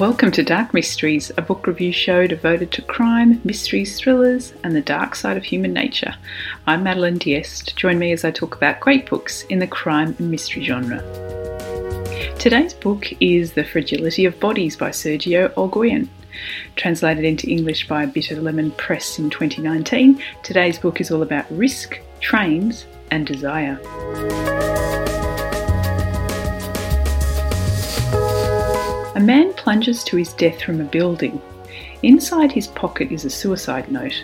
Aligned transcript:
Welcome 0.00 0.30
to 0.32 0.42
Dark 0.42 0.74
Mysteries, 0.74 1.32
a 1.38 1.42
book 1.42 1.66
review 1.66 1.90
show 1.90 2.26
devoted 2.26 2.70
to 2.72 2.82
crime, 2.82 3.40
mysteries, 3.44 3.98
thrillers, 3.98 4.52
and 4.62 4.76
the 4.76 4.82
dark 4.82 5.14
side 5.14 5.38
of 5.38 5.44
human 5.44 5.72
nature. 5.72 6.14
I'm 6.66 6.82
Madeline 6.82 7.16
Diest. 7.16 7.74
Join 7.76 7.98
me 7.98 8.12
as 8.12 8.22
I 8.22 8.30
talk 8.30 8.54
about 8.56 8.80
great 8.80 9.08
books 9.08 9.44
in 9.44 9.58
the 9.58 9.66
crime 9.66 10.14
and 10.18 10.30
mystery 10.30 10.62
genre. 10.64 11.00
Today's 12.38 12.74
book 12.74 13.06
is 13.20 13.54
The 13.54 13.64
Fragility 13.64 14.26
of 14.26 14.38
Bodies 14.38 14.76
by 14.76 14.90
Sergio 14.90 15.48
Olguin. 15.54 16.08
Translated 16.74 17.24
into 17.24 17.48
English 17.48 17.88
by 17.88 18.04
Bitter 18.04 18.38
Lemon 18.38 18.72
Press 18.72 19.18
in 19.18 19.30
2019, 19.30 20.22
today's 20.42 20.78
book 20.78 21.00
is 21.00 21.10
all 21.10 21.22
about 21.22 21.50
risk, 21.50 21.98
trains, 22.20 22.84
and 23.10 23.26
desire. 23.26 23.80
A 29.16 29.20
man 29.20 29.54
plunges 29.54 30.04
to 30.04 30.18
his 30.18 30.34
death 30.34 30.60
from 30.60 30.78
a 30.78 30.84
building. 30.84 31.40
Inside 32.02 32.52
his 32.52 32.66
pocket 32.66 33.10
is 33.10 33.24
a 33.24 33.30
suicide 33.30 33.90
note. 33.90 34.22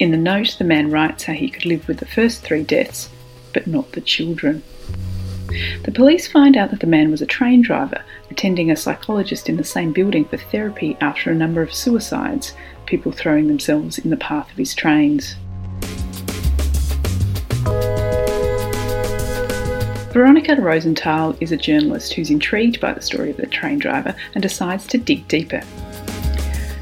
In 0.00 0.10
the 0.10 0.18
note, 0.18 0.56
the 0.58 0.64
man 0.64 0.90
writes 0.90 1.24
how 1.24 1.32
he 1.32 1.48
could 1.48 1.64
live 1.64 1.88
with 1.88 1.96
the 1.96 2.04
first 2.04 2.42
three 2.42 2.62
deaths, 2.62 3.08
but 3.54 3.66
not 3.66 3.92
the 3.92 4.02
children. 4.02 4.62
The 5.84 5.92
police 5.92 6.28
find 6.28 6.58
out 6.58 6.70
that 6.72 6.80
the 6.80 6.86
man 6.86 7.10
was 7.10 7.22
a 7.22 7.26
train 7.26 7.62
driver, 7.62 8.02
attending 8.30 8.70
a 8.70 8.76
psychologist 8.76 9.48
in 9.48 9.56
the 9.56 9.64
same 9.64 9.94
building 9.94 10.26
for 10.26 10.36
therapy 10.36 10.98
after 11.00 11.30
a 11.30 11.34
number 11.34 11.62
of 11.62 11.72
suicides, 11.72 12.52
people 12.84 13.12
throwing 13.12 13.46
themselves 13.46 13.96
in 13.96 14.10
the 14.10 14.16
path 14.18 14.50
of 14.50 14.58
his 14.58 14.74
trains. 14.74 15.36
Veronica 20.18 20.56
Rosenthal 20.56 21.36
is 21.40 21.52
a 21.52 21.56
journalist 21.56 22.12
who's 22.12 22.28
intrigued 22.28 22.80
by 22.80 22.92
the 22.92 23.00
story 23.00 23.30
of 23.30 23.36
the 23.36 23.46
train 23.46 23.78
driver 23.78 24.16
and 24.34 24.42
decides 24.42 24.84
to 24.88 24.98
dig 24.98 25.28
deeper. 25.28 25.62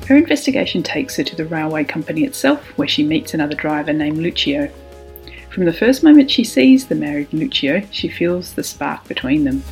Her 0.08 0.16
investigation 0.16 0.82
takes 0.82 1.16
her 1.16 1.22
to 1.22 1.36
the 1.36 1.44
railway 1.44 1.84
company 1.84 2.24
itself, 2.24 2.64
where 2.78 2.88
she 2.88 3.02
meets 3.02 3.34
another 3.34 3.54
driver 3.54 3.92
named 3.92 4.16
Lucio. 4.16 4.72
From 5.50 5.66
the 5.66 5.72
first 5.74 6.02
moment 6.02 6.30
she 6.30 6.44
sees 6.44 6.86
the 6.86 6.94
married 6.94 7.30
Lucio, 7.30 7.82
she 7.90 8.08
feels 8.08 8.54
the 8.54 8.64
spark 8.64 9.06
between 9.06 9.44
them. 9.44 9.62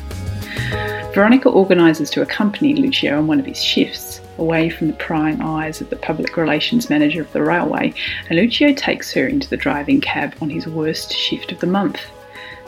Veronica 1.15 1.49
organises 1.49 2.11
to 2.11 2.21
accompany 2.21 2.75
Lucio 2.75 3.17
on 3.17 3.25
one 3.25 3.39
of 3.39 3.47
his 3.47 3.63
shifts, 3.63 4.21
away 4.37 4.69
from 4.69 4.89
the 4.89 4.97
prying 4.97 5.41
eyes 5.41 5.81
of 5.81 5.89
the 5.89 5.95
public 5.95 6.37
relations 6.37 6.91
manager 6.91 7.21
of 7.21 7.33
the 7.33 7.41
railway, 7.41 7.91
and 8.29 8.37
Lucio 8.37 8.73
takes 8.73 9.11
her 9.13 9.25
into 9.25 9.49
the 9.49 9.57
driving 9.57 10.01
cab 10.01 10.35
on 10.39 10.51
his 10.51 10.67
worst 10.67 11.11
shift 11.11 11.51
of 11.51 11.59
the 11.61 11.65
month 11.65 11.99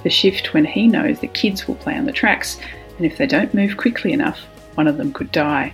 the 0.03 0.09
shift 0.09 0.53
when 0.53 0.65
he 0.65 0.87
knows 0.87 1.19
the 1.19 1.27
kids 1.27 1.67
will 1.67 1.75
play 1.75 1.95
on 1.97 2.05
the 2.05 2.11
tracks, 2.11 2.59
and 2.97 3.05
if 3.05 3.17
they 3.17 3.27
don't 3.27 3.53
move 3.53 3.77
quickly 3.77 4.13
enough, 4.13 4.39
one 4.75 4.87
of 4.87 4.97
them 4.97 5.13
could 5.13 5.31
die. 5.31 5.73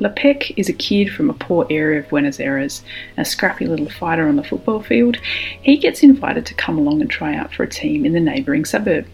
Lepec 0.00 0.52
is 0.56 0.68
a 0.68 0.74
kid 0.74 1.10
from 1.10 1.30
a 1.30 1.34
poor 1.34 1.66
area 1.70 2.00
of 2.00 2.08
Buenos 2.08 2.38
Aires, 2.38 2.82
a 3.16 3.24
scrappy 3.24 3.66
little 3.66 3.88
fighter 3.88 4.28
on 4.28 4.36
the 4.36 4.44
football 4.44 4.82
field. 4.82 5.16
He 5.62 5.78
gets 5.78 6.02
invited 6.02 6.44
to 6.46 6.54
come 6.54 6.76
along 6.76 7.00
and 7.00 7.10
try 7.10 7.34
out 7.34 7.54
for 7.54 7.62
a 7.62 7.68
team 7.68 8.04
in 8.04 8.12
the 8.12 8.20
neighbouring 8.20 8.64
suburb. 8.64 9.06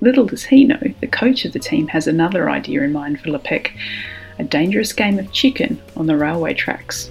Little 0.00 0.26
does 0.26 0.44
he 0.44 0.64
know, 0.64 0.80
the 1.00 1.06
coach 1.06 1.44
of 1.44 1.52
the 1.52 1.58
team 1.58 1.86
has 1.88 2.06
another 2.06 2.50
idea 2.50 2.82
in 2.82 2.92
mind 2.92 3.20
for 3.20 3.30
Lepec 3.30 3.70
a 4.38 4.44
dangerous 4.44 4.92
game 4.92 5.18
of 5.18 5.30
chicken 5.32 5.80
on 5.96 6.06
the 6.06 6.16
railway 6.16 6.54
tracks. 6.54 7.08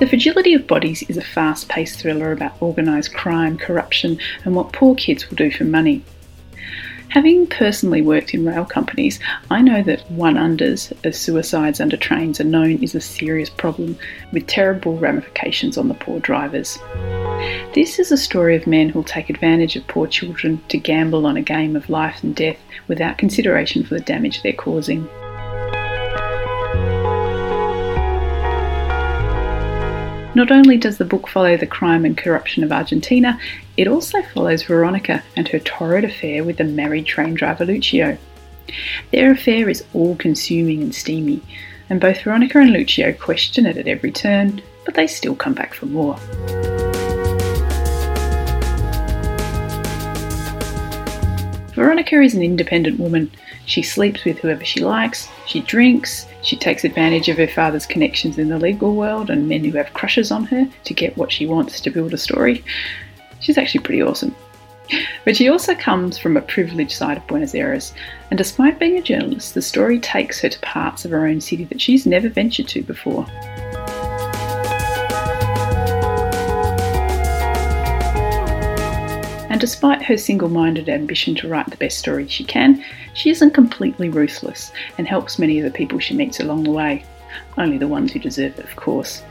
The 0.00 0.08
Fragility 0.08 0.54
of 0.54 0.66
Bodies 0.66 1.04
is 1.04 1.16
a 1.16 1.22
fast 1.22 1.68
paced 1.68 2.00
thriller 2.00 2.32
about 2.32 2.60
organised 2.60 3.14
crime, 3.14 3.56
corruption, 3.56 4.18
and 4.44 4.56
what 4.56 4.72
poor 4.72 4.96
kids 4.96 5.30
will 5.30 5.36
do 5.36 5.52
for 5.52 5.62
money. 5.62 6.02
Having 7.10 7.46
personally 7.46 8.02
worked 8.02 8.34
in 8.34 8.44
rail 8.44 8.64
companies, 8.64 9.20
I 9.52 9.62
know 9.62 9.84
that 9.84 10.10
one 10.10 10.34
unders, 10.34 10.92
as 11.04 11.16
suicides 11.16 11.80
under 11.80 11.96
trains 11.96 12.40
are 12.40 12.44
known, 12.44 12.82
is 12.82 12.96
a 12.96 13.00
serious 13.00 13.48
problem 13.48 13.96
with 14.32 14.48
terrible 14.48 14.98
ramifications 14.98 15.78
on 15.78 15.86
the 15.86 15.94
poor 15.94 16.18
drivers. 16.18 16.76
This 17.72 18.00
is 18.00 18.10
a 18.10 18.16
story 18.16 18.56
of 18.56 18.66
men 18.66 18.88
who'll 18.88 19.04
take 19.04 19.30
advantage 19.30 19.76
of 19.76 19.86
poor 19.86 20.08
children 20.08 20.60
to 20.70 20.76
gamble 20.76 21.24
on 21.24 21.36
a 21.36 21.42
game 21.42 21.76
of 21.76 21.88
life 21.88 22.20
and 22.24 22.34
death 22.34 22.58
without 22.88 23.18
consideration 23.18 23.84
for 23.84 23.94
the 23.94 24.00
damage 24.00 24.42
they're 24.42 24.52
causing. 24.54 25.08
Not 30.34 30.50
only 30.50 30.76
does 30.76 30.98
the 30.98 31.04
book 31.04 31.28
follow 31.28 31.56
the 31.56 31.66
crime 31.66 32.04
and 32.04 32.18
corruption 32.18 32.64
of 32.64 32.72
Argentina, 32.72 33.38
it 33.76 33.86
also 33.86 34.20
follows 34.22 34.64
Veronica 34.64 35.22
and 35.36 35.46
her 35.48 35.60
torrid 35.60 36.04
affair 36.04 36.42
with 36.42 36.56
the 36.56 36.64
married 36.64 37.06
train 37.06 37.34
driver 37.34 37.64
Lucio. 37.64 38.18
Their 39.12 39.30
affair 39.30 39.68
is 39.68 39.84
all 39.94 40.16
consuming 40.16 40.82
and 40.82 40.94
steamy, 40.94 41.40
and 41.88 42.00
both 42.00 42.22
Veronica 42.22 42.58
and 42.58 42.72
Lucio 42.72 43.12
question 43.12 43.64
it 43.64 43.76
at 43.76 43.86
every 43.86 44.10
turn, 44.10 44.60
but 44.84 44.94
they 44.94 45.06
still 45.06 45.36
come 45.36 45.54
back 45.54 45.72
for 45.72 45.86
more. 45.86 46.18
Veronica 51.84 52.22
is 52.22 52.32
an 52.32 52.42
independent 52.42 52.98
woman. 52.98 53.30
She 53.66 53.82
sleeps 53.82 54.24
with 54.24 54.38
whoever 54.38 54.64
she 54.64 54.80
likes, 54.80 55.28
she 55.46 55.60
drinks, 55.60 56.26
she 56.42 56.56
takes 56.56 56.82
advantage 56.82 57.28
of 57.28 57.36
her 57.36 57.46
father's 57.46 57.84
connections 57.84 58.38
in 58.38 58.48
the 58.48 58.58
legal 58.58 58.94
world 58.94 59.28
and 59.28 59.46
men 59.46 59.62
who 59.64 59.76
have 59.76 59.92
crushes 59.92 60.30
on 60.30 60.44
her 60.44 60.66
to 60.84 60.94
get 60.94 61.14
what 61.18 61.30
she 61.30 61.44
wants 61.44 61.82
to 61.82 61.90
build 61.90 62.14
a 62.14 62.16
story. 62.16 62.64
She's 63.40 63.58
actually 63.58 63.82
pretty 63.82 64.00
awesome. 64.00 64.34
But 65.26 65.36
she 65.36 65.50
also 65.50 65.74
comes 65.74 66.16
from 66.16 66.38
a 66.38 66.40
privileged 66.40 66.92
side 66.92 67.18
of 67.18 67.26
Buenos 67.26 67.54
Aires, 67.54 67.92
and 68.30 68.38
despite 68.38 68.78
being 68.78 68.96
a 68.96 69.02
journalist, 69.02 69.52
the 69.52 69.60
story 69.60 69.98
takes 69.98 70.40
her 70.40 70.48
to 70.48 70.58
parts 70.60 71.04
of 71.04 71.10
her 71.10 71.26
own 71.26 71.42
city 71.42 71.64
that 71.64 71.82
she's 71.82 72.06
never 72.06 72.30
ventured 72.30 72.68
to 72.68 72.82
before. 72.82 73.26
And 79.54 79.60
despite 79.60 80.02
her 80.02 80.16
single 80.16 80.48
minded 80.48 80.88
ambition 80.88 81.36
to 81.36 81.46
write 81.46 81.70
the 81.70 81.76
best 81.76 82.00
story 82.00 82.26
she 82.26 82.42
can, 82.42 82.84
she 83.14 83.30
isn't 83.30 83.54
completely 83.54 84.08
ruthless 84.08 84.72
and 84.98 85.06
helps 85.06 85.38
many 85.38 85.60
of 85.60 85.64
the 85.64 85.70
people 85.70 86.00
she 86.00 86.12
meets 86.12 86.40
along 86.40 86.64
the 86.64 86.72
way. 86.72 87.04
Only 87.56 87.78
the 87.78 87.86
ones 87.86 88.10
who 88.10 88.18
deserve 88.18 88.58
it, 88.58 88.64
of 88.64 88.74
course. 88.74 89.22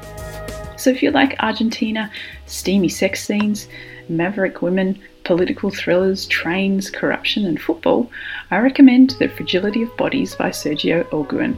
So 0.77 0.91
if 0.91 1.03
you 1.03 1.11
like 1.11 1.35
Argentina, 1.43 2.09
steamy 2.45 2.87
sex 2.87 3.21
scenes, 3.21 3.67
maverick 4.07 4.61
women, 4.61 4.97
political 5.25 5.69
thrillers, 5.69 6.25
trains, 6.27 6.89
corruption, 6.89 7.45
and 7.45 7.61
football, 7.61 8.09
I 8.49 8.59
recommend 8.59 9.17
The 9.19 9.27
Fragility 9.27 9.81
of 9.81 9.97
Bodies 9.97 10.35
by 10.35 10.51
Sergio 10.51 11.03
Olguin. 11.09 11.57